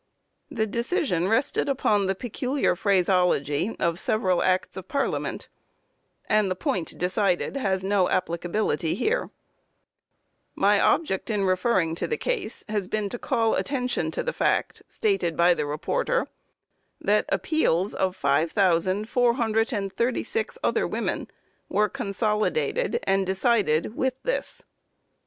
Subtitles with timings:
[0.49, 5.47] The decision rested upon the peculiar phraseology of several Acts of Parliament,
[6.27, 9.29] and the point decided has no applicability here.
[10.55, 14.81] My object in referring to the case has been to call attention to the fact
[14.87, 16.25] stated by the reporter,
[16.99, 21.27] that appeals of 5,436 other women
[21.69, 24.63] were consolidated and decided with this.